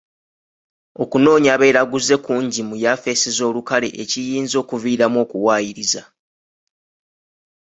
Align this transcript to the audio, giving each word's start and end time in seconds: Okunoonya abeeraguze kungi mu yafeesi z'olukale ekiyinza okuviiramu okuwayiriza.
Okunoonya 1.03 1.49
abeeraguze 1.55 2.15
kungi 2.25 2.61
mu 2.67 2.75
yafeesi 2.83 3.29
z'olukale 3.37 3.89
ekiyinza 4.03 4.55
okuviiramu 4.63 5.17
okuwayiriza. 5.25 6.01